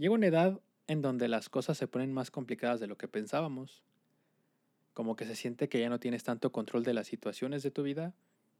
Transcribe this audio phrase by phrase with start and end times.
[0.00, 3.82] llega una edad en donde las cosas se ponen más complicadas de lo que pensábamos.
[4.94, 7.82] Como que se siente que ya no tienes tanto control de las situaciones de tu
[7.82, 8.14] vida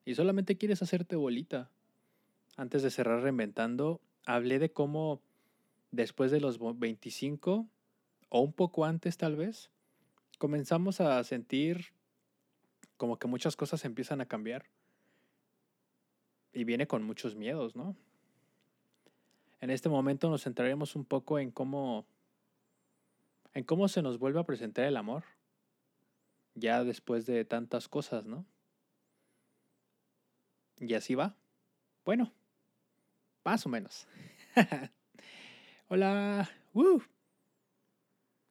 [0.04, 1.70] y solamente quieres hacerte bolita.
[2.58, 5.22] Antes de cerrar reinventando, hablé de cómo
[5.92, 7.66] después de los 25
[8.28, 9.70] o un poco antes tal vez,
[10.36, 11.86] comenzamos a sentir
[12.98, 14.66] como que muchas cosas empiezan a cambiar.
[16.52, 17.96] Y viene con muchos miedos, ¿no?
[19.60, 22.06] En este momento nos centraremos un poco en cómo
[23.52, 25.24] en cómo se nos vuelve a presentar el amor
[26.54, 28.44] ya después de tantas cosas, ¿no?
[30.78, 31.36] Y así va.
[32.04, 32.32] Bueno,
[33.44, 34.06] más o menos.
[35.88, 36.48] Hola.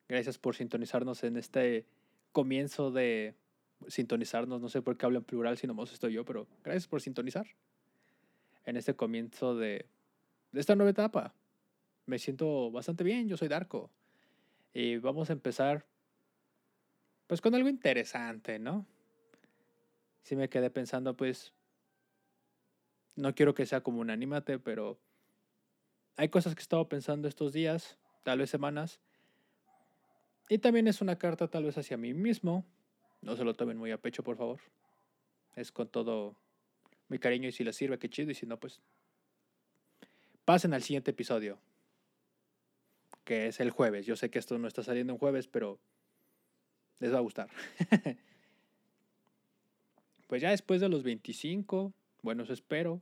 [0.08, 1.86] Gracias por sintonizarnos en este
[2.32, 3.36] comienzo de
[3.88, 4.62] sintonizarnos.
[4.62, 7.48] No sé por qué hablo en plural si nomás estoy yo, pero gracias por sintonizar.
[8.66, 9.88] En este comienzo de
[10.54, 11.34] esta nueva etapa.
[12.06, 13.28] Me siento bastante bien.
[13.28, 13.92] Yo soy Darko.
[14.74, 15.86] Y vamos a empezar
[17.28, 18.88] pues con algo interesante, ¿no?
[20.24, 21.54] Si me quedé pensando, pues
[23.16, 25.00] no quiero que sea como un anímate, pero
[26.16, 29.00] hay cosas que he estado pensando estos días, tal vez semanas.
[30.50, 32.66] Y también es una carta tal vez hacia mí mismo.
[33.22, 34.60] No se lo tomen muy a pecho, por favor.
[35.56, 36.36] Es con todo
[37.10, 38.32] mi cariño y si les sirve, qué chido.
[38.32, 38.82] Y si no, pues
[40.50, 41.60] pasen al siguiente episodio,
[43.24, 44.08] que es el jueves.
[44.08, 45.78] Yo sé que esto no está saliendo en jueves, pero
[46.98, 47.52] les va a gustar.
[50.28, 53.00] pues ya después de los 25, bueno, eso espero,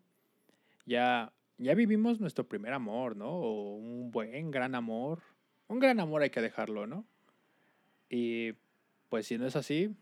[0.86, 3.30] ya, ya vivimos nuestro primer amor, ¿no?
[3.30, 5.22] O un buen, gran amor.
[5.70, 7.06] Un gran amor hay que dejarlo, ¿no?
[8.10, 8.56] Y
[9.08, 9.96] pues si no es así,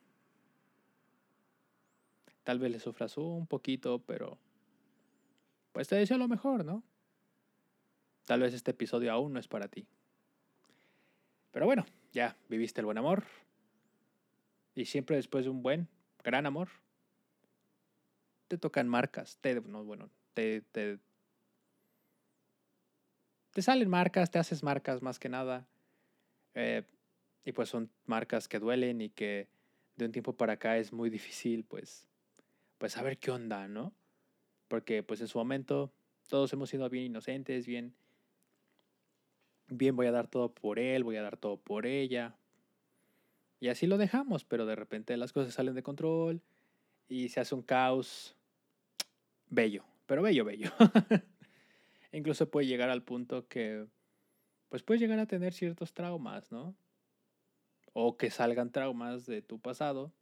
[2.44, 4.40] tal vez le sufras un poquito, pero
[5.74, 6.82] pues te deseo lo mejor, ¿no?
[8.26, 9.88] Tal vez este episodio aún no es para ti.
[11.52, 13.24] Pero bueno, ya viviste el buen amor.
[14.74, 15.88] Y siempre después de un buen,
[16.24, 16.68] gran amor,
[18.48, 19.38] te tocan marcas.
[19.40, 21.00] Te, no, bueno, te, te,
[23.62, 25.68] salen marcas, te haces marcas más que nada.
[26.56, 26.84] Eh,
[27.46, 29.48] y pues son marcas que duelen y que
[29.96, 32.08] de un tiempo para acá es muy difícil, pues,
[32.78, 33.94] pues saber qué onda, ¿no?
[34.68, 35.94] Porque pues en su momento
[36.28, 37.96] todos hemos sido bien inocentes, bien,
[39.68, 42.36] bien voy a dar todo por él, voy a dar todo por ella.
[43.60, 46.42] Y así lo dejamos, pero de repente las cosas salen de control
[47.08, 48.36] y se hace un caos
[49.50, 50.72] bello pero bello, bello.
[52.12, 53.88] Incluso puede llegar al punto que,
[54.70, 56.76] pues puedes llegar a tener ciertos traumas, ¿no?
[57.94, 60.14] O que salgan traumas de tu pasado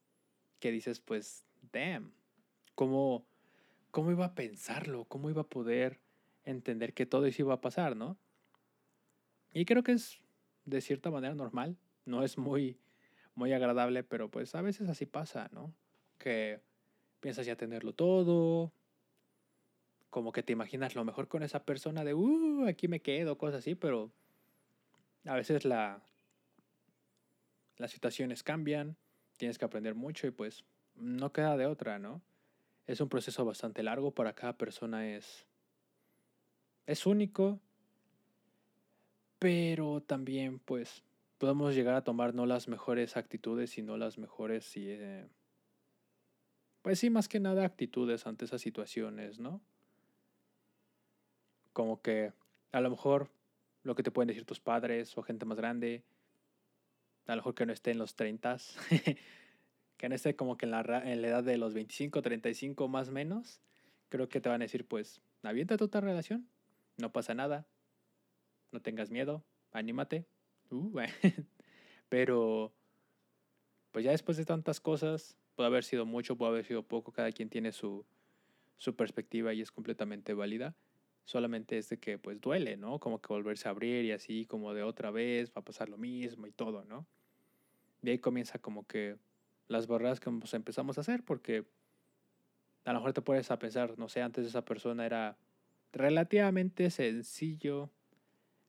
[0.60, 2.14] que dices, pues, damn,
[2.76, 3.26] ¿cómo,
[3.92, 5.06] cómo iba a pensarlo?
[5.06, 6.00] ¿Cómo iba a poder
[6.46, 8.18] entender que todo eso iba a pasar, ¿no?
[9.54, 10.20] Y creo que es
[10.66, 12.78] de cierta manera normal, no es muy,
[13.36, 15.74] muy agradable, pero pues a veces así pasa, ¿no?
[16.18, 16.62] Que
[17.20, 18.74] piensas ya tenerlo todo,
[20.10, 23.60] como que te imaginas lo mejor con esa persona de, uh, aquí me quedo, cosas
[23.60, 24.12] así, pero
[25.26, 26.04] a veces la,
[27.78, 28.96] las situaciones cambian,
[29.38, 30.66] tienes que aprender mucho y pues
[30.96, 32.22] no queda de otra, ¿no?
[32.86, 35.48] Es un proceso bastante largo, para cada persona es,
[36.86, 37.60] es único,
[39.44, 41.04] pero también pues
[41.38, 45.28] podemos llegar a tomar no las mejores actitudes, sino las mejores, y, eh,
[46.82, 49.62] pues sí, más que nada actitudes ante esas situaciones, ¿no?
[51.74, 52.32] como que
[52.72, 53.32] a lo mejor
[53.84, 56.06] lo que te pueden decir tus padres o gente más grande,
[57.28, 58.58] a lo mejor que no esté en los 30,
[59.98, 63.10] que no esté como que en la, en la edad de los 25, 35 más
[63.10, 63.60] menos,
[64.08, 66.48] creo que te van a decir, pues, avienta tu otra relación,
[66.98, 67.68] no pasa nada,
[68.74, 70.26] no tengas miedo, anímate.
[70.70, 70.92] Uh,
[72.10, 72.74] pero,
[73.92, 77.32] pues ya después de tantas cosas, puede haber sido mucho, puede haber sido poco, cada
[77.32, 78.06] quien tiene su,
[78.78, 80.76] su perspectiva y es completamente válida
[81.26, 83.00] solamente es de que pues duele, ¿no?
[83.00, 85.98] Como que volverse a abrir y así como de otra vez va a pasar lo
[85.98, 87.08] mismo y todo, ¿no?
[88.02, 89.18] Y ahí comienza como que
[89.68, 91.66] las barreras que empezamos a hacer porque
[92.86, 95.38] a lo mejor te puedes a pensar, no sé, antes esa persona era
[95.94, 97.90] relativamente sencillo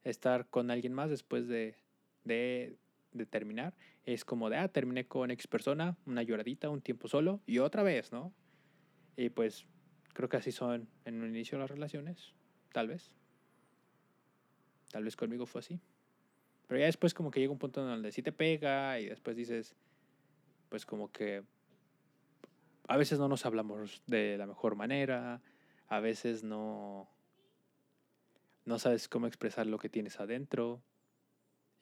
[0.05, 1.77] estar con alguien más después de,
[2.25, 2.77] de,
[3.13, 3.75] de terminar.
[4.05, 7.83] Es como de, ah, terminé con X persona, una lloradita, un tiempo solo y otra
[7.83, 8.33] vez, ¿no?
[9.17, 9.67] Y pues
[10.13, 12.35] creo que así son en un inicio las relaciones
[12.75, 13.13] Tal vez.
[14.91, 15.81] Tal vez conmigo fue así.
[16.67, 19.77] Pero ya después como que llega un punto donde sí te pega y después dices,
[20.71, 21.45] pues como que
[22.89, 25.41] a veces no nos hablamos de la mejor manera,
[25.87, 27.09] a veces no
[28.65, 30.83] no sabes cómo expresar lo que tienes adentro.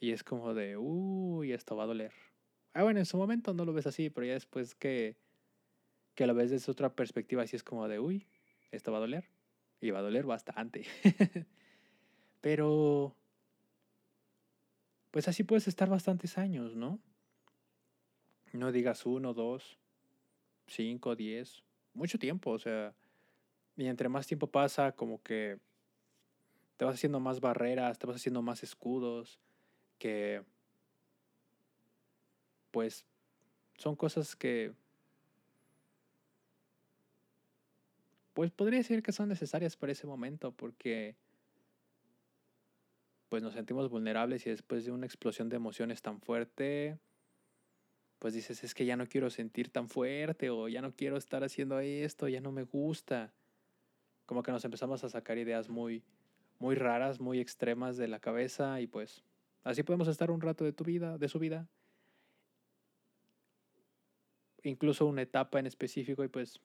[0.01, 2.13] Y es como de, uy, esto va a doler.
[2.75, 5.17] Ah, bueno, en su momento no lo ves así, pero ya después que,
[6.15, 8.27] que lo ves desde otra perspectiva, así es como de, uy,
[8.73, 9.29] esto va a doler.
[9.81, 10.87] Y va a doler bastante.
[12.41, 13.15] pero,
[15.11, 16.99] pues así puedes estar bastantes años, ¿no?
[18.53, 19.79] No digas uno, dos,
[20.67, 21.63] cinco, diez,
[21.95, 22.95] mucho tiempo, o sea,
[23.77, 25.59] y entre más tiempo pasa, como que
[26.83, 29.39] te vas haciendo más barreras, te vas haciendo más escudos,
[29.99, 30.43] que
[32.73, 33.07] pues
[33.77, 34.73] son cosas que
[38.33, 41.15] pues podría decir que son necesarias para ese momento porque
[43.29, 46.99] pues nos sentimos vulnerables y después de una explosión de emociones tan fuerte
[48.19, 51.45] pues dices es que ya no quiero sentir tan fuerte o ya no quiero estar
[51.45, 53.33] haciendo esto, ya no me gusta.
[54.27, 56.03] Como que nos empezamos a sacar ideas muy
[56.63, 59.25] muy raras, muy extremas de la cabeza y pues
[59.65, 61.69] así podemos estar un rato de tu vida, de su vida.
[64.63, 66.61] Incluso una etapa en específico y pues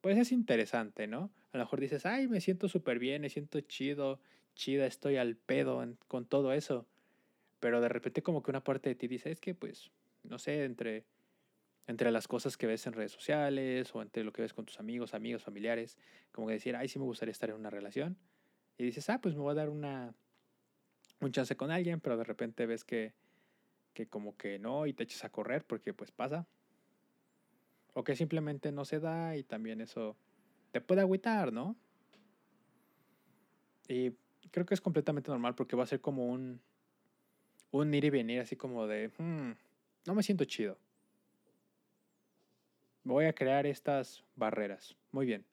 [0.00, 1.30] pues es interesante, ¿no?
[1.52, 4.18] A lo mejor dices, ay, me siento súper bien, me siento chido,
[4.54, 6.86] chida, estoy al pedo con todo eso.
[7.60, 9.90] Pero de repente como que una parte de ti dice, es que pues,
[10.22, 11.04] no sé, entre
[11.86, 14.78] entre las cosas que ves en redes sociales o entre lo que ves con tus
[14.78, 15.98] amigos, amigos, familiares,
[16.32, 18.16] como que decir, ay, sí me gustaría estar en una relación.
[18.78, 20.14] Y dices, ah, pues me voy a dar una,
[21.20, 23.12] un chance con alguien, pero de repente ves que,
[23.92, 26.46] que como que no y te echas a correr porque pues pasa.
[27.92, 30.16] O que simplemente no se da y también eso
[30.70, 31.76] te puede agüitar, ¿no?
[33.88, 34.12] Y
[34.52, 36.60] creo que es completamente normal porque va a ser como un,
[37.72, 39.50] un ir y venir así como de, hmm,
[40.06, 40.78] no me siento chido
[43.14, 44.96] voy a crear estas barreras.
[45.10, 45.44] Muy bien.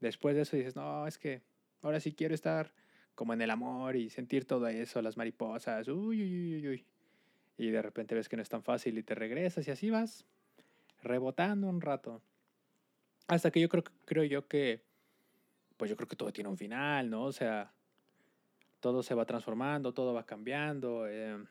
[0.00, 1.42] Después de eso dices, no, es que
[1.82, 2.72] ahora sí quiero estar
[3.14, 6.86] como en el amor y sentir todo eso, las mariposas, uy, uy, uy, uy.
[7.58, 10.24] Y de repente ves que no es tan fácil y te regresas y así vas
[11.02, 12.22] rebotando un rato.
[13.28, 14.82] Hasta que yo creo, creo yo que,
[15.76, 17.24] pues yo creo que todo tiene un final, ¿no?
[17.24, 17.72] O sea,
[18.80, 21.06] todo se va transformando, todo va cambiando.
[21.06, 21.44] Eh,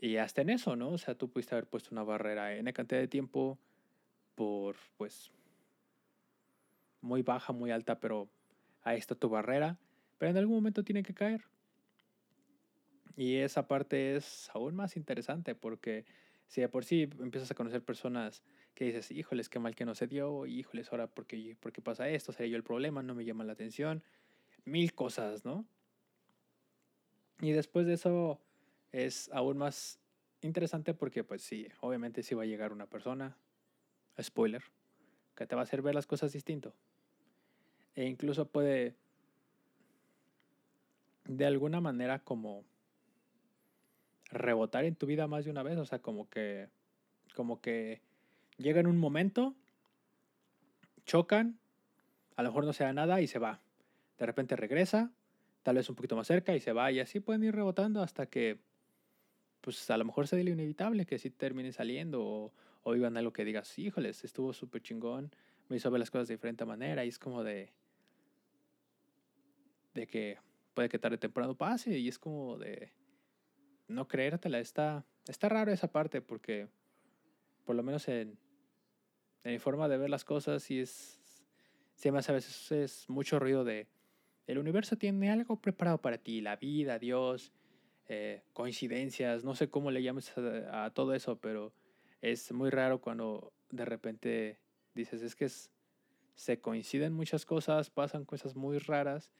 [0.00, 0.90] y hasta en eso, ¿no?
[0.90, 3.58] O sea, tú pudiste haber puesto una barrera en cantidad de tiempo
[4.34, 5.32] por, pues,
[7.00, 8.28] muy baja, muy alta, pero
[8.82, 9.78] ahí está tu barrera.
[10.18, 11.44] Pero en algún momento tiene que caer.
[13.16, 16.04] Y esa parte es aún más interesante porque
[16.46, 18.44] si de por sí empiezas a conocer personas
[18.74, 21.82] que dices, híjoles, qué mal que no se dio, híjoles, ahora, ¿por qué, por qué
[21.82, 22.30] pasa esto?
[22.30, 23.02] ¿Sería yo el problema?
[23.02, 24.04] ¿No me llama la atención?
[24.64, 25.66] Mil cosas, ¿no?
[27.40, 28.40] Y después de eso
[28.92, 29.98] es aún más
[30.40, 33.36] interesante porque pues sí, obviamente sí va a llegar una persona,
[34.20, 34.62] spoiler,
[35.34, 36.74] que te va a hacer ver las cosas distinto.
[37.94, 38.94] E incluso puede
[41.24, 42.64] de alguna manera como
[44.30, 46.68] rebotar en tu vida más de una vez, o sea, como que
[47.34, 48.00] como que
[48.56, 49.54] llega en un momento,
[51.04, 51.58] chocan,
[52.36, 53.60] a lo mejor no se da nada y se va.
[54.18, 55.12] De repente regresa,
[55.62, 58.26] tal vez un poquito más cerca y se va y así pueden ir rebotando hasta
[58.26, 58.58] que
[59.68, 63.34] pues a lo mejor sea lo inevitable que sí termine saliendo o, o vivan algo
[63.34, 65.30] que digas, híjoles, estuvo súper chingón,
[65.68, 67.70] me hizo ver las cosas de diferente manera y es como de,
[69.92, 70.38] de que
[70.72, 72.92] puede que tarde o temprano pase y es como de
[73.88, 76.68] no creértela, está, está raro esa parte porque
[77.66, 78.38] por lo menos en,
[79.44, 81.20] en mi forma de ver las cosas sí es,
[81.94, 83.86] sí me hace a veces es mucho ruido de
[84.46, 87.52] el universo tiene algo preparado para ti, la vida, Dios,
[88.08, 91.74] eh, coincidencias, no sé cómo le llames a, todo eso, pero
[92.22, 94.58] es muy raro cuando de repente
[94.94, 95.48] dices, es que
[96.34, 99.30] se coinciden muchas cosas, pasan cosas muy raras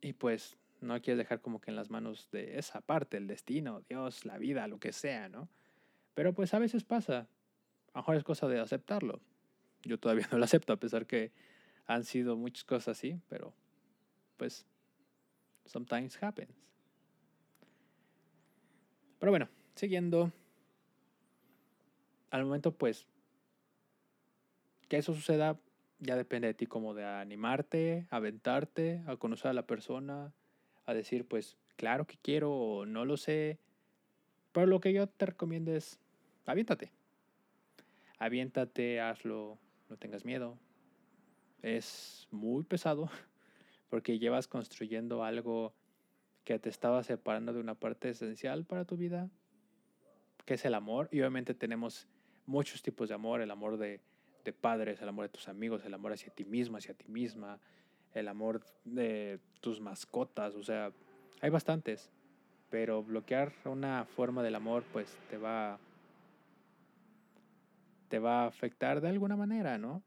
[0.00, 3.82] y pues no quieres dejar como que en las manos de esa parte, el destino,
[3.88, 5.48] Dios, la vida, lo que sea, ¿no?
[6.14, 7.28] Pero pues a veces pasa,
[7.92, 9.20] a lo mejor es cosa de aceptarlo.
[9.82, 11.32] Yo todavía no lo acepto, a pesar que
[11.86, 13.54] han sido muchas cosas así, pero
[14.36, 14.66] pues
[15.70, 16.50] Sometimes happens.
[19.20, 20.32] Pero bueno, siguiendo.
[22.32, 23.06] Al momento, pues,
[24.88, 25.60] que eso suceda,
[26.00, 30.32] ya depende de ti como de animarte, aventarte, a conocer a la persona,
[30.86, 33.60] a decir, pues, claro que quiero o no lo sé.
[34.50, 36.00] Pero lo que yo te recomiendo es,
[36.46, 36.90] aviéntate.
[38.18, 39.56] Aviéntate, hazlo,
[39.88, 40.58] no tengas miedo.
[41.62, 43.08] Es muy pesado,
[43.90, 45.74] porque llevas construyendo algo
[46.44, 49.28] que te estaba separando de una parte esencial para tu vida,
[50.46, 51.08] que es el amor.
[51.12, 52.08] Y obviamente tenemos
[52.46, 54.00] muchos tipos de amor, el amor de,
[54.44, 57.60] de padres, el amor de tus amigos, el amor hacia ti mismo, hacia ti misma,
[58.14, 60.92] el amor de tus mascotas, o sea,
[61.40, 62.10] hay bastantes,
[62.70, 65.78] pero bloquear una forma del amor pues te va
[68.08, 70.02] te va a afectar de alguna manera, ¿no?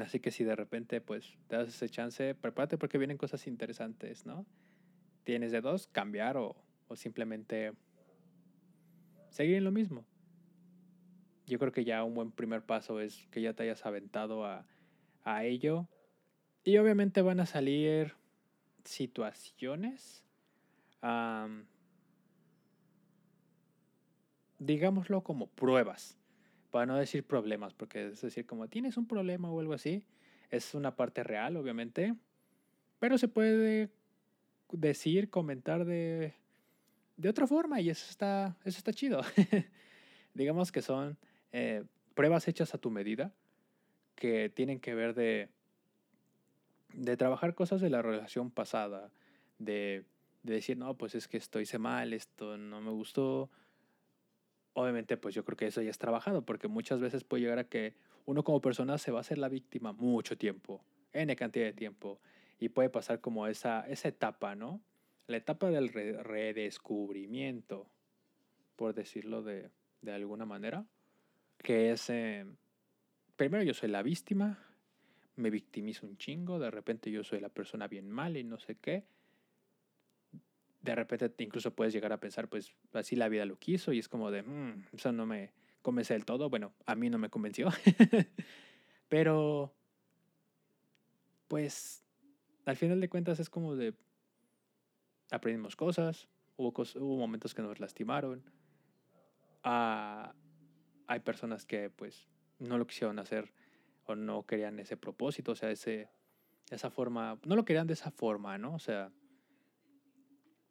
[0.00, 4.26] Así que si de repente pues te das ese chance, prepárate porque vienen cosas interesantes,
[4.26, 4.44] ¿no?
[5.22, 6.56] Tienes de dos, cambiar o,
[6.88, 7.72] o simplemente
[9.30, 10.04] seguir en lo mismo.
[11.46, 14.66] Yo creo que ya un buen primer paso es que ya te hayas aventado a,
[15.24, 15.88] a ello.
[16.62, 18.14] Y obviamente van a salir
[18.84, 20.24] situaciones,
[24.58, 26.16] digámoslo como pruebas,
[26.74, 30.02] para no decir problemas, porque es decir, como tienes un problema o algo así,
[30.50, 32.16] es una parte real, obviamente,
[32.98, 33.90] pero se puede
[34.72, 36.34] decir, comentar de,
[37.16, 39.20] de otra forma y eso está, eso está chido.
[40.34, 41.16] Digamos que son
[41.52, 41.84] eh,
[42.16, 43.32] pruebas hechas a tu medida
[44.16, 45.50] que tienen que ver de,
[46.92, 49.12] de trabajar cosas de la relación pasada,
[49.60, 50.02] de,
[50.42, 53.48] de decir, no, pues es que esto hice mal, esto no me gustó.
[54.74, 57.68] Obviamente, pues yo creo que eso ya es trabajado, porque muchas veces puede llegar a
[57.68, 57.94] que
[58.26, 62.20] uno como persona se va a hacer la víctima mucho tiempo, N cantidad de tiempo,
[62.58, 64.80] y puede pasar como esa, esa etapa, ¿no?
[65.26, 67.88] La etapa del redescubrimiento,
[68.76, 69.70] por decirlo de,
[70.02, 70.84] de alguna manera,
[71.58, 72.44] que es, eh,
[73.36, 74.58] primero yo soy la víctima,
[75.36, 78.76] me victimizo un chingo, de repente yo soy la persona bien mal y no sé
[78.76, 79.04] qué.
[80.84, 84.06] De repente incluso puedes llegar a pensar, pues así la vida lo quiso y es
[84.06, 85.50] como de, mmm, eso no me
[85.80, 86.50] convence del todo.
[86.50, 87.70] Bueno, a mí no me convenció.
[89.08, 89.74] Pero,
[91.48, 92.04] pues,
[92.66, 93.94] al final de cuentas es como de,
[95.30, 98.44] aprendimos cosas, hubo, hubo momentos que nos lastimaron.
[99.62, 100.34] Ah,
[101.06, 103.54] hay personas que pues no lo quisieron hacer
[104.04, 106.10] o no querían ese propósito, o sea, ese,
[106.70, 108.74] esa forma, no lo querían de esa forma, ¿no?
[108.74, 109.10] O sea,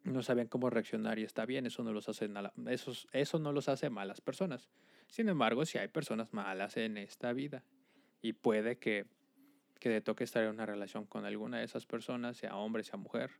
[0.04, 2.30] no sabían cómo reaccionar y está bien, eso no los hace,
[2.68, 4.68] eso, eso no los hace malas personas.
[5.08, 7.64] Sin embargo, si hay personas malas en esta vida
[8.22, 9.06] y puede que,
[9.80, 12.98] que te toque estar en una relación con alguna de esas personas, sea hombre, sea
[12.98, 13.30] mujer,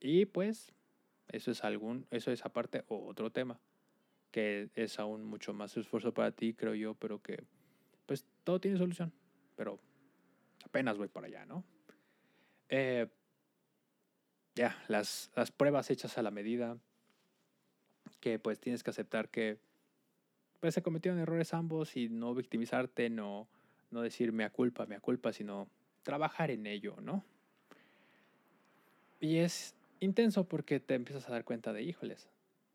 [0.00, 0.72] y pues
[1.28, 3.60] eso es algún, eso es aparte otro tema,
[4.30, 7.44] que es aún mucho más esfuerzo para ti, creo yo, pero que
[8.06, 9.12] pues todo tiene solución.
[9.56, 9.80] Pero
[10.64, 11.64] apenas voy para allá, ¿no?
[12.68, 13.08] Eh,
[14.58, 16.76] ya, las, las pruebas hechas a la medida,
[18.18, 19.58] que pues tienes que aceptar que
[20.58, 23.46] pues se cometieron errores ambos y no victimizarte, no,
[23.92, 25.68] no decir mea culpa, mea culpa, sino
[26.02, 27.24] trabajar en ello, ¿no?
[29.20, 32.28] Y es intenso porque te empiezas a dar cuenta de, híjoles,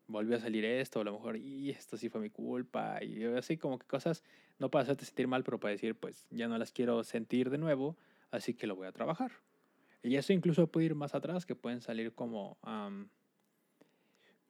[0.06, 3.58] volvió a salir esto, a lo mejor, y esto sí fue mi culpa, y así
[3.58, 4.24] como que cosas,
[4.58, 7.58] no para hacerte sentir mal, pero para decir, pues ya no las quiero sentir de
[7.58, 7.94] nuevo,
[8.30, 9.32] así que lo voy a trabajar.
[10.04, 12.58] Y eso incluso puede ir más atrás, que pueden salir como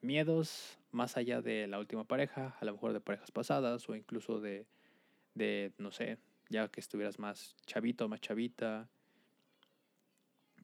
[0.00, 4.40] miedos más allá de la última pareja, a lo mejor de parejas pasadas, o incluso
[4.40, 4.66] de,
[5.34, 6.18] de no sé,
[6.48, 8.88] ya que estuvieras más chavito, más chavita,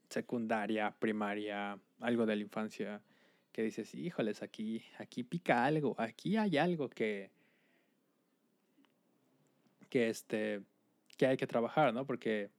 [0.08, 3.00] secundaria, primaria, algo de la infancia
[3.52, 7.30] que dices, híjoles, aquí, aquí pica algo, aquí hay algo que,
[9.88, 10.62] que, este,
[11.16, 12.04] que hay que trabajar, ¿no?
[12.04, 12.50] Porque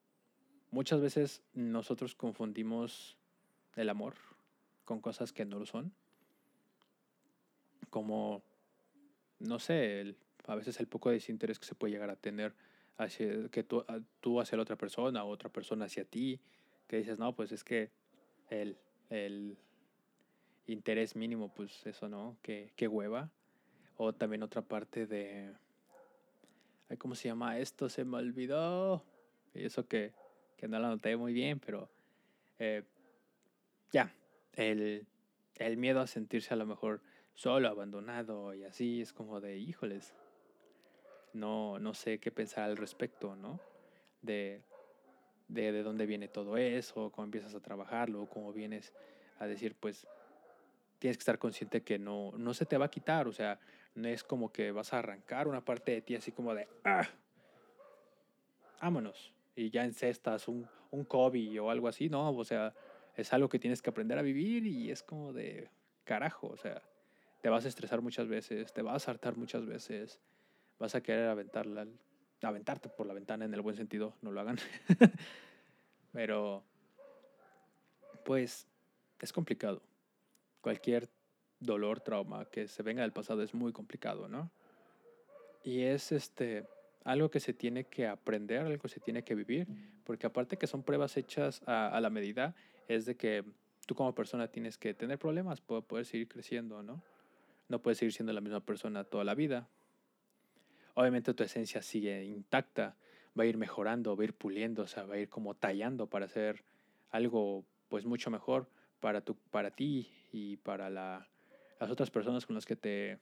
[0.72, 3.18] muchas veces nosotros confundimos
[3.76, 4.16] el amor
[4.86, 5.94] con cosas que no lo son.
[7.90, 8.42] Como,
[9.40, 10.16] no sé,
[10.48, 12.56] a veces el poco desinterés que se puede llegar a tener
[12.98, 13.86] hacia, que tú,
[14.20, 16.40] tú hacia la otra persona o otra persona hacia ti,
[16.88, 17.92] que dices, no, pues es que
[18.50, 18.78] el,
[19.10, 19.58] el,
[20.68, 23.30] interés mínimo, pues eso no, que, hueva.
[23.98, 25.54] O también otra parte de...
[26.98, 27.88] ¿Cómo se llama esto?
[27.88, 29.04] Se me olvidó.
[29.54, 30.14] Y eso que,
[30.62, 31.90] que no lo noté muy bien, pero...
[32.60, 32.84] Eh,
[33.92, 34.14] ya,
[34.54, 35.08] el,
[35.56, 37.02] el miedo a sentirse a lo mejor
[37.34, 40.14] solo, abandonado y así es como de, híjoles,
[41.34, 43.60] no, no sé qué pensar al respecto, ¿no?
[44.22, 44.62] De,
[45.48, 48.94] de, de dónde viene todo eso, cómo empiezas a trabajarlo, cómo vienes
[49.40, 50.08] a decir, pues,
[51.00, 53.60] tienes que estar consciente que no, no se te va a quitar, o sea,
[53.96, 57.10] no es como que vas a arrancar una parte de ti así como de, ah,
[58.80, 62.74] vámonos, y ya encestas un, un COVID o algo así, no, o sea,
[63.16, 65.70] es algo que tienes que aprender a vivir y es como de
[66.04, 66.82] carajo, o sea,
[67.42, 70.20] te vas a estresar muchas veces, te vas a hartar muchas veces,
[70.80, 71.88] vas a querer aventarla,
[72.42, 74.58] aventarte por la ventana en el buen sentido, no lo hagan.
[76.14, 76.64] Pero,
[78.26, 78.68] pues,
[79.20, 79.82] es complicado
[80.62, 81.10] cualquier
[81.60, 84.52] dolor, trauma que se venga del pasado es muy complicado, ¿no?
[85.64, 86.68] Y es este
[87.04, 89.68] algo que se tiene que aprender, algo que se tiene que vivir,
[90.04, 92.56] porque aparte que son pruebas hechas a, la medida,
[92.88, 93.44] es de que
[93.86, 97.02] tú como persona tienes que tener problemas para poder seguir creciendo, ¿no?
[97.70, 99.68] No puedes seguir siendo la misma persona toda la vida.
[100.94, 102.96] Obviamente tu esencia sigue intacta,
[103.40, 106.08] va a ir mejorando, va a ir puliendo, o sea, va a ir como tallando
[106.08, 106.64] para hacer
[107.12, 108.68] algo pues mucho mejor
[109.00, 111.28] para, tu, para ti y para la,
[111.80, 113.20] las otras personas con las que te,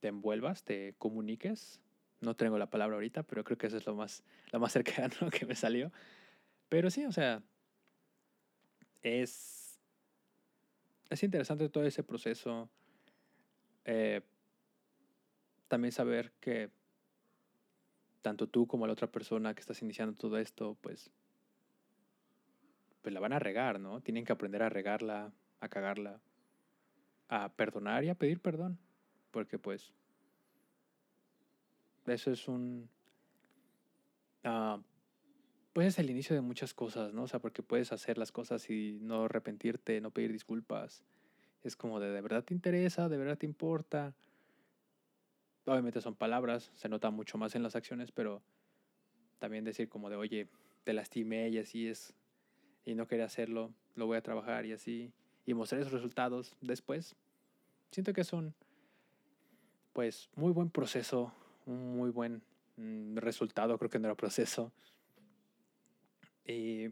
[0.00, 1.80] te envuelvas, te comuniques.
[2.20, 4.22] No tengo la palabra ahorita, pero creo que eso es lo más,
[4.52, 5.90] lo más cercano que me salió.
[6.68, 7.42] Pero sí, o sea,
[9.02, 9.80] es,
[11.08, 12.68] es interesante todo ese proceso.
[13.84, 14.20] Eh,
[15.68, 16.70] también saber que
[18.22, 21.10] tanto tú como la otra persona que estás iniciando todo esto, pues,
[23.02, 24.00] pues la van a regar, ¿no?
[24.00, 26.20] Tienen que aprender a regarla, a cagarla,
[27.28, 28.78] a perdonar y a pedir perdón.
[29.30, 29.92] Porque pues
[32.10, 32.88] eso es un...
[34.44, 34.82] Uh,
[35.72, 37.22] pues es el inicio de muchas cosas, ¿no?
[37.22, 41.04] O sea, porque puedes hacer las cosas y no arrepentirte, no pedir disculpas.
[41.62, 43.08] Es como de, ¿de verdad te interesa?
[43.08, 44.14] ¿De verdad te importa?
[45.66, 48.42] Obviamente son palabras, se nota mucho más en las acciones, pero
[49.38, 50.48] también decir como de, oye,
[50.84, 52.14] te lastimé y así es,
[52.84, 55.12] y no quería hacerlo, lo voy a trabajar y así,
[55.46, 57.14] y mostrar esos resultados después.
[57.92, 58.54] Siento que es un,
[59.92, 61.32] pues, muy buen proceso,
[61.70, 62.42] un muy buen
[62.76, 64.72] mm, resultado, creo que no era proceso.
[66.44, 66.88] Y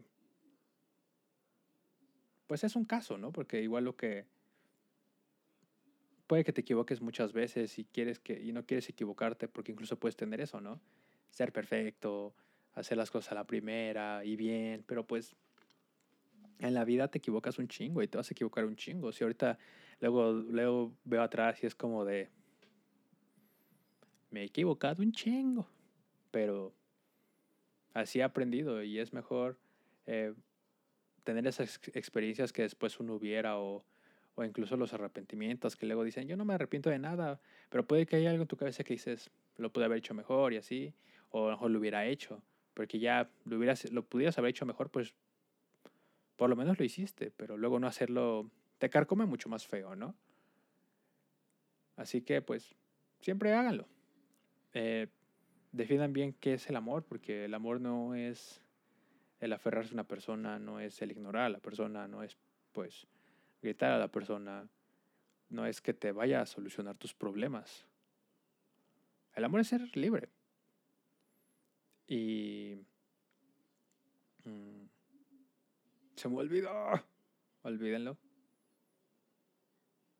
[2.47, 3.31] pues es un caso, ¿no?
[3.31, 4.25] Porque igual lo que
[6.27, 9.99] puede que te equivoques muchas veces y quieres que y no quieres equivocarte porque incluso
[9.99, 10.79] puedes tener eso, ¿no?
[11.29, 12.33] Ser perfecto,
[12.73, 15.35] hacer las cosas a la primera y bien, pero pues
[16.59, 19.11] en la vida te equivocas un chingo y te vas a equivocar un chingo.
[19.11, 19.57] Si ahorita
[19.99, 22.29] luego, luego veo atrás y es como de
[24.31, 25.67] me he equivocado un chingo,
[26.31, 26.73] pero
[27.93, 29.57] así he aprendido y es mejor
[30.05, 30.33] eh,
[31.23, 33.83] tener esas experiencias que después uno hubiera o,
[34.35, 38.05] o incluso los arrepentimientos que luego dicen, yo no me arrepiento de nada, pero puede
[38.05, 40.93] que haya algo en tu cabeza que dices, lo pude haber hecho mejor y así,
[41.29, 42.41] o a lo mejor lo hubiera hecho,
[42.73, 45.13] porque ya lo, hubieras, lo pudieras haber hecho mejor, pues
[46.35, 50.15] por lo menos lo hiciste, pero luego no hacerlo te carcome mucho más feo, ¿no?
[51.97, 52.75] Así que pues
[53.19, 53.87] siempre háganlo.
[54.73, 55.07] Eh,
[55.71, 58.61] bien qué es el amor, porque el amor no es
[59.39, 62.37] el aferrarse a una persona, no es el ignorar a la persona, no es
[62.71, 63.07] pues
[63.61, 64.67] gritar a la persona,
[65.49, 67.85] no es que te vaya a solucionar tus problemas.
[69.35, 70.29] El amor es ser libre.
[72.07, 72.75] Y...
[74.43, 74.85] Mm,
[76.15, 76.71] se me olvidó.
[77.61, 78.17] Olvídenlo.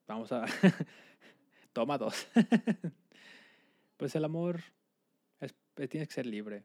[0.07, 0.45] Vamos a...
[1.73, 2.27] Toma dos.
[3.99, 4.61] pues el amor
[5.41, 5.53] es,
[5.89, 6.63] tienes que ser libre.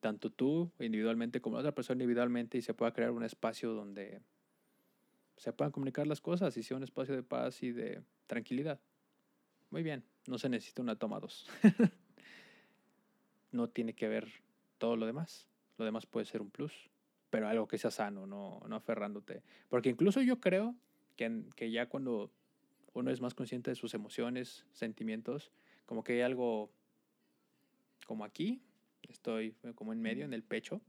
[0.00, 4.20] Tanto tú individualmente como la otra persona individualmente y se pueda crear un espacio donde
[5.38, 8.78] se puedan comunicar las cosas y sea un espacio de paz y de tranquilidad.
[9.70, 11.48] Muy bien, no se necesita una toma dos.
[13.50, 14.28] no tiene que ver
[14.76, 15.48] todo lo demás.
[15.78, 16.90] Lo demás puede ser un plus,
[17.30, 19.42] pero algo que sea sano, no, no aferrándote.
[19.70, 20.74] Porque incluso yo creo
[21.16, 22.30] que, que ya cuando
[22.92, 25.50] uno es más consciente de sus emociones, sentimientos,
[25.88, 26.70] como que hay algo
[28.06, 28.60] como aquí,
[29.08, 30.82] estoy como en medio, en el pecho,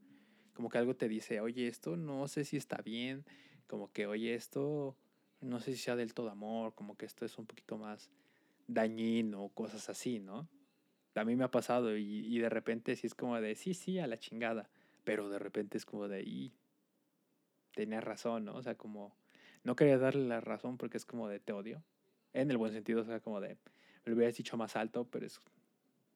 [0.53, 3.23] como que algo te dice, oye, esto no sé si está bien,
[3.65, 4.97] como que, oye, esto
[5.39, 8.09] no sé si sea del todo amor, como que esto es un poquito más
[8.67, 10.49] dañino, cosas así, ¿no?
[11.15, 13.99] A mí me ha pasado y, y de repente sí es como de, sí, sí,
[13.99, 14.69] a la chingada,
[15.05, 16.51] pero de repente es como de, y
[17.73, 18.55] tenía razón, ¿no?
[18.55, 19.15] O sea, como,
[19.63, 21.85] no quería darle la razón porque es como de, te odio,
[22.33, 23.57] en el buen sentido, o sea, como de,
[24.05, 25.39] me lo hubieras dicho más alto, pero es,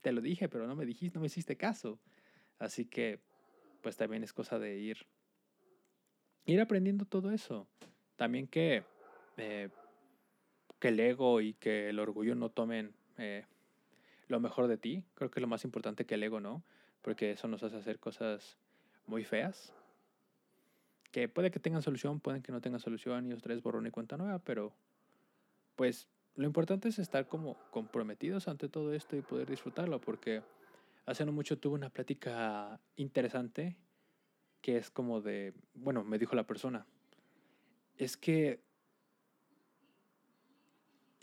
[0.02, 2.00] te lo dije, pero no me dijiste, no me hiciste caso.
[2.60, 3.20] Así que,
[3.82, 5.06] pues también es cosa de ir,
[6.46, 7.68] ir aprendiendo todo eso.
[8.16, 8.84] También que,
[9.38, 9.70] eh,
[10.80, 13.46] que el ego y que el orgullo no tomen eh,
[14.28, 15.04] lo mejor de ti.
[15.16, 16.64] Creo que es lo más importante que el ego, ¿no?
[17.02, 18.58] Porque eso nos hace hacer cosas
[19.08, 19.74] muy feas.
[21.12, 24.18] Que puede que tengan solución, pueden que no tengan solución y ustedes borrón y cuenta
[24.18, 24.74] nueva, pero
[25.76, 30.42] pues lo importante es estar como comprometidos ante todo esto y poder disfrutarlo, porque
[31.06, 33.78] hace no mucho tuve una plática interesante
[34.62, 36.86] que es como de, bueno, me dijo la persona,
[37.98, 38.62] es que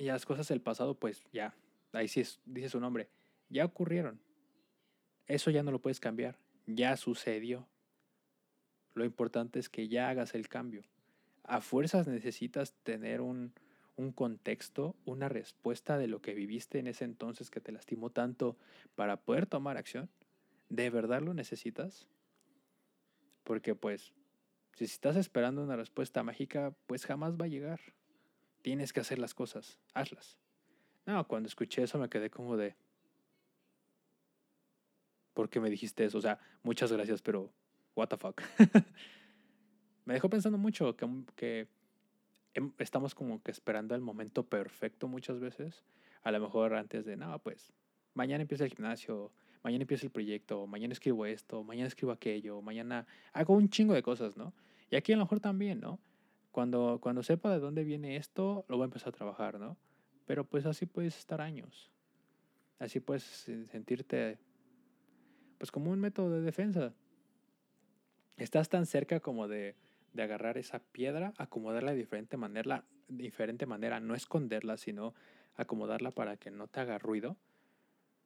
[0.01, 1.55] y las cosas del pasado, pues ya,
[1.93, 3.11] ahí sí es, dice su nombre,
[3.51, 4.19] ya ocurrieron.
[5.27, 7.69] Eso ya no lo puedes cambiar, ya sucedió.
[8.95, 10.85] Lo importante es que ya hagas el cambio.
[11.45, 13.53] A fuerzas necesitas tener un,
[14.01, 18.57] un contexto, una respuesta de lo que viviste en ese entonces que te lastimó tanto
[18.95, 20.09] para poder tomar acción?
[20.69, 22.09] ¿De verdad lo necesitas?
[23.45, 24.13] Porque pues,
[24.75, 27.81] si estás esperando una respuesta mágica, pues jamás va a llegar.
[28.63, 30.39] Tienes que hacer las cosas, hazlas.
[31.07, 32.77] No, cuando escuché eso me quedé como de...
[35.35, 36.19] ¿Por qué me dijiste eso?
[36.19, 37.53] O sea, muchas gracias, pero...
[37.97, 38.41] What the fuck.
[40.05, 41.69] me dejó pensando mucho que, que
[42.79, 45.85] estamos como que esperando el momento perfecto muchas veces.
[46.23, 47.73] A lo mejor antes de, no, pues
[48.15, 49.33] mañana empieza el gimnasio,
[49.63, 54.03] mañana empieza el proyecto, mañana escribo esto, mañana escribo aquello, mañana hago un chingo de
[54.03, 54.53] cosas, ¿no?
[54.91, 56.01] Y aquí a lo mejor también, ¿no?
[56.51, 59.77] Cuando, cuando sepa de dónde viene esto, lo voy a empezar a trabajar, ¿no?
[60.27, 61.91] Pero pues así puedes estar años.
[62.79, 64.39] Así puedes sentirte,
[65.59, 66.95] pues como un método de defensa.
[68.37, 69.77] Estás tan cerca como de,
[70.13, 75.15] de agarrar esa piedra, acomodarla de diferente manera, diferente manera, no esconderla, sino
[75.57, 77.37] acomodarla para que no te haga ruido.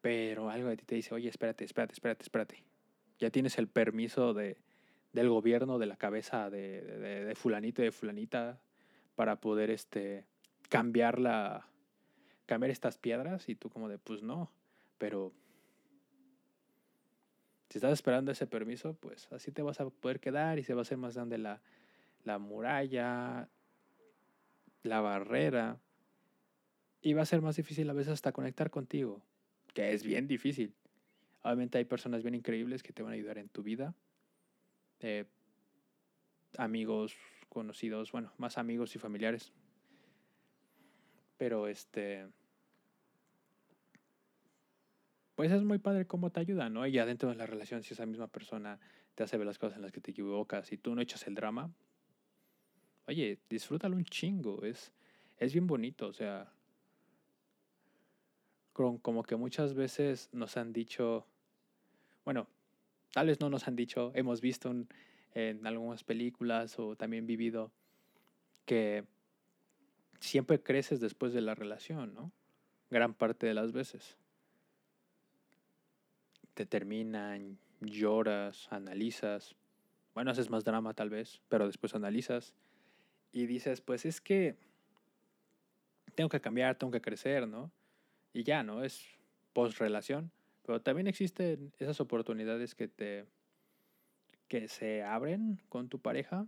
[0.01, 2.65] Pero algo de ti te dice, oye, espérate, espérate, espérate, espérate.
[3.19, 4.59] Ya tienes el permiso de,
[5.13, 8.61] del gobierno, de la cabeza de, de, de fulanito y de fulanita
[9.15, 10.27] para poder este,
[10.69, 11.19] cambiar,
[12.47, 13.49] cambiar estas piedras.
[13.49, 14.51] Y tú como de, pues no,
[14.99, 15.33] pero
[17.75, 20.83] si estás esperando ese permiso, pues así te vas a poder quedar y se va
[20.83, 21.61] a hacer más grande la,
[22.23, 23.49] la muralla,
[24.85, 25.81] la barrera.
[27.03, 29.25] Y va a ser más difícil a veces hasta conectar contigo,
[29.75, 30.73] que es bien difícil.
[31.43, 33.93] Obviamente hay personas bien increíbles que te van a ayudar en tu vida.
[35.01, 35.25] Eh,
[36.57, 37.17] amigos,
[37.49, 39.53] conocidos, bueno, más amigos y familiares.
[41.39, 42.29] Pero este...
[45.35, 46.87] Pues es muy padre cómo te ayuda, ¿no?
[46.87, 48.79] Y ya dentro de la relación, si esa misma persona
[49.15, 51.35] te hace ver las cosas en las que te equivocas y tú no echas el
[51.35, 51.73] drama,
[53.07, 54.93] oye, disfrútalo un chingo, es,
[55.39, 56.53] es bien bonito, o sea,
[58.73, 61.27] como que muchas veces nos han dicho,
[62.25, 62.49] bueno,
[63.13, 64.73] tal vez no nos han dicho, hemos visto
[65.35, 67.73] en algunas películas o también vivido
[68.65, 69.05] que
[70.21, 72.33] siempre creces después de la relación, ¿no?
[72.91, 74.17] Gran parte de las veces.
[76.55, 79.55] Te terminan, lloras, analizas.
[80.15, 82.55] Bueno, haces más drama tal vez, pero después analizas
[83.33, 84.57] y dices, pues es que
[86.15, 87.73] tengo que cambiar, tengo que crecer, ¿no?
[88.33, 88.85] Y ya, ¿no?
[88.85, 89.05] Es
[89.53, 90.31] post-relación.
[90.65, 93.27] Pero también existen esas oportunidades que te
[94.49, 96.47] que se abren con tu pareja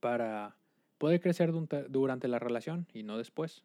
[0.00, 0.56] para
[0.98, 1.52] poder crecer
[1.88, 3.62] durante la relación y no después.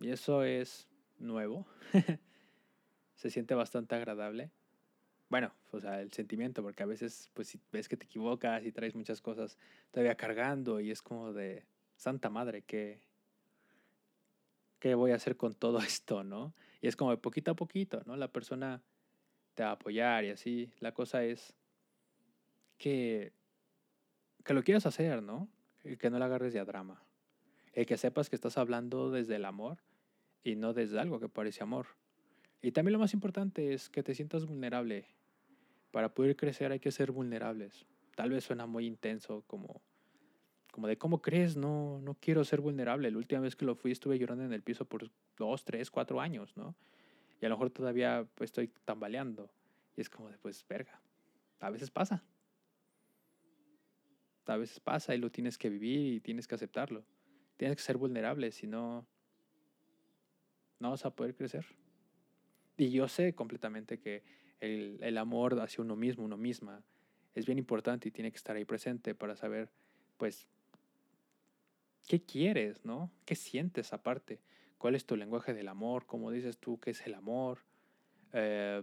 [0.00, 0.88] Y eso es
[1.18, 1.66] nuevo.
[3.14, 4.50] se siente bastante agradable
[5.30, 8.70] bueno, o sea, el sentimiento, porque a veces, pues, si ves que te equivocas y
[8.70, 9.58] traes muchas cosas
[9.90, 11.64] todavía cargando y es como de,
[11.96, 13.00] santa madre, ¿qué,
[14.78, 16.54] qué voy a hacer con todo esto, no?
[16.80, 18.16] Y es como de poquito a poquito, ¿no?
[18.16, 18.82] La persona
[19.54, 20.70] te va a apoyar y así.
[20.80, 21.54] La cosa es
[22.78, 23.32] que,
[24.44, 25.48] que lo quieras hacer, ¿no?
[25.82, 27.02] Y que no le agarres de drama.
[27.72, 29.78] El que sepas que estás hablando desde el amor
[30.42, 31.86] y no desde algo que parece amor.
[32.64, 35.04] Y también lo más importante es que te sientas vulnerable
[35.90, 37.84] para poder crecer hay que ser vulnerables.
[38.16, 39.82] Tal vez suena muy intenso, como,
[40.72, 43.10] como de cómo crees, no, no quiero ser vulnerable.
[43.10, 46.22] La última vez que lo fui estuve llorando en el piso por dos, tres, cuatro
[46.22, 46.74] años, ¿no?
[47.38, 49.50] Y a lo mejor todavía pues, estoy tambaleando.
[49.94, 51.02] Y es como de, pues, verga.
[51.60, 52.24] A veces pasa.
[54.46, 57.04] A veces pasa y lo tienes que vivir y tienes que aceptarlo.
[57.58, 59.06] Tienes que ser vulnerable, si no,
[60.78, 61.66] no vas a poder crecer.
[62.76, 64.22] Y yo sé completamente que
[64.60, 66.82] el, el amor hacia uno mismo, uno misma,
[67.34, 69.70] es bien importante y tiene que estar ahí presente para saber,
[70.16, 70.48] pues,
[72.06, 73.10] qué quieres, ¿no?
[73.24, 74.40] ¿Qué sientes aparte?
[74.78, 76.06] ¿Cuál es tu lenguaje del amor?
[76.06, 77.60] ¿Cómo dices tú qué es el amor?
[78.32, 78.82] Eh,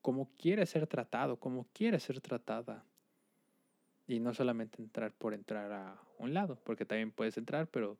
[0.00, 1.38] ¿Cómo quieres ser tratado?
[1.38, 2.84] ¿Cómo quieres ser tratada?
[4.06, 7.98] Y no solamente entrar por entrar a un lado, porque también puedes entrar, pero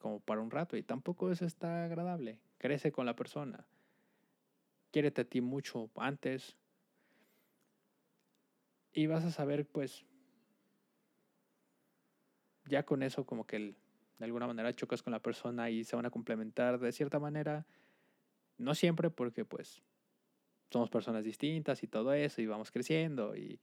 [0.00, 2.38] como para un rato, y tampoco eso está agradable.
[2.62, 3.66] Crece con la persona
[4.92, 6.54] quiérete a ti mucho antes.
[8.92, 10.04] Y vas a saber, pues,
[12.66, 16.06] ya con eso como que de alguna manera chocas con la persona y se van
[16.06, 17.66] a complementar de cierta manera.
[18.58, 19.82] No siempre porque pues
[20.70, 23.58] somos personas distintas y todo eso y vamos creciendo y,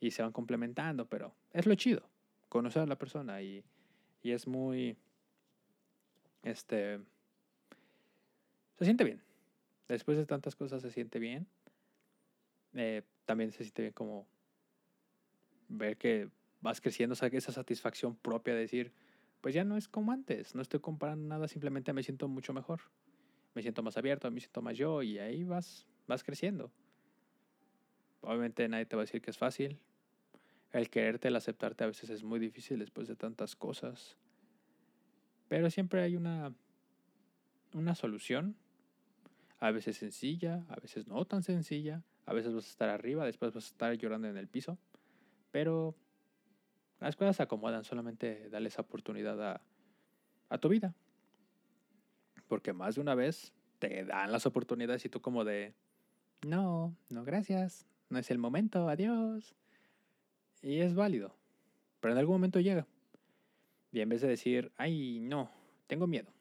[0.00, 2.08] y se van complementando, pero es lo chido,
[2.48, 3.62] conocer a la persona y,
[4.22, 4.96] y es muy,
[6.42, 7.00] este,
[8.84, 9.22] se siente bien
[9.92, 11.46] después de tantas cosas se siente bien.
[12.74, 14.26] Eh, también se siente bien como
[15.68, 16.28] ver que
[16.60, 18.92] vas creciendo, o esa satisfacción propia de decir,
[19.40, 20.54] pues ya no es como antes.
[20.54, 22.80] No estoy comparando nada, simplemente me siento mucho mejor.
[23.54, 26.72] Me siento más abierto, me siento más yo y ahí vas, vas creciendo.
[28.22, 29.78] Obviamente nadie te va a decir que es fácil.
[30.72, 34.16] El quererte, el aceptarte a veces es muy difícil después de tantas cosas.
[35.48, 36.54] Pero siempre hay una,
[37.74, 38.56] una solución.
[39.62, 42.02] A veces sencilla, a veces no tan sencilla.
[42.26, 44.76] A veces vas a estar arriba, después vas a estar llorando en el piso.
[45.52, 45.94] Pero
[46.98, 49.62] las cosas se acomodan, solamente dale esa oportunidad
[50.48, 50.96] a, tu vida.
[52.48, 55.74] Porque más de una vez te dan las oportunidades y tú como de,
[56.44, 59.54] no, no, gracias, no es el momento, adiós.
[60.60, 61.36] Y es válido,
[62.00, 62.88] pero en algún momento llega.
[63.92, 65.52] Y en vez de decir, ay, no,
[65.86, 66.32] tengo miedo,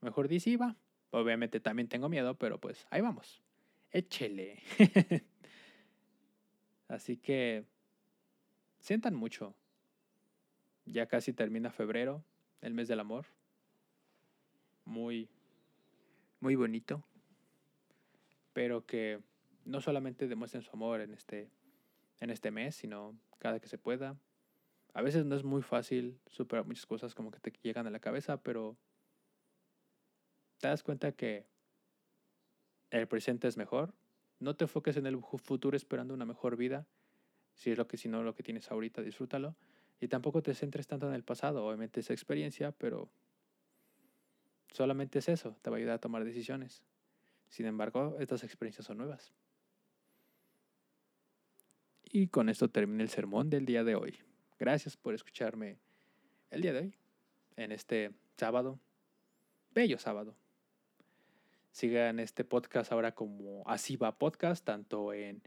[0.00, 0.76] mejor di sí, va.
[1.12, 3.42] Obviamente también tengo miedo, pero pues ahí vamos.
[3.90, 4.62] Échele.
[6.88, 7.66] Así que
[8.80, 9.54] sientan mucho.
[10.86, 12.24] Ya casi termina febrero,
[12.62, 13.26] el mes del amor.
[14.86, 15.28] Muy,
[16.40, 17.04] muy bonito.
[18.54, 19.20] Pero que
[19.66, 21.50] no solamente demuestren su amor en este,
[22.20, 24.16] en este mes, sino cada que se pueda.
[24.94, 28.00] A veces no es muy fácil superar muchas cosas como que te llegan a la
[28.00, 28.78] cabeza, pero
[30.62, 31.44] te das cuenta que
[32.90, 33.94] el presente es mejor.
[34.38, 36.86] No te enfoques en el futuro esperando una mejor vida.
[37.56, 39.56] Si es lo que, si no lo que tienes ahorita, disfrútalo.
[39.98, 43.10] Y tampoco te centres tanto en el pasado, obviamente esa experiencia, pero
[44.70, 46.84] solamente es eso, te va a ayudar a tomar decisiones.
[47.48, 49.32] Sin embargo, estas experiencias son nuevas.
[52.04, 54.16] Y con esto termina el sermón del día de hoy.
[54.60, 55.78] Gracias por escucharme
[56.50, 56.94] el día de hoy,
[57.56, 58.78] en este sábado,
[59.74, 60.36] bello sábado.
[61.72, 65.42] Sigan este podcast ahora como Así va Podcast, tanto en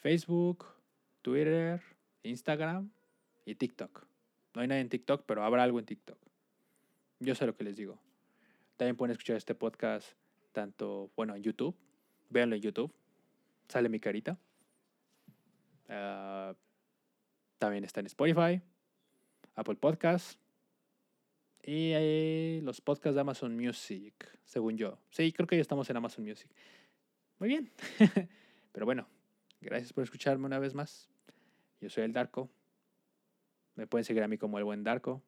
[0.00, 0.66] Facebook,
[1.22, 1.80] Twitter,
[2.22, 2.90] Instagram
[3.46, 4.06] y TikTok.
[4.54, 6.18] No hay nada en TikTok, pero habrá algo en TikTok.
[7.20, 7.98] Yo sé lo que les digo.
[8.76, 10.12] También pueden escuchar este podcast
[10.52, 11.74] tanto, bueno, en YouTube.
[12.28, 12.92] Véanlo en YouTube.
[13.68, 14.38] Sale mi carita.
[15.88, 16.54] Ah,
[17.58, 18.60] también está en Spotify,
[19.54, 20.41] Apple Podcasts
[21.64, 24.98] y los podcasts de Amazon Music, según yo.
[25.10, 26.50] Sí, creo que ya estamos en Amazon Music.
[27.38, 27.70] Muy bien.
[28.72, 29.06] Pero bueno,
[29.60, 31.08] gracias por escucharme una vez más.
[31.80, 32.50] Yo soy el Darko.
[33.74, 35.22] Me pueden seguir a mí como el buen Darko.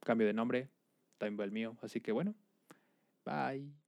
[0.00, 0.68] Cambio de nombre,
[1.18, 1.76] también el mío.
[1.82, 2.34] Así que bueno,
[3.24, 3.83] bye.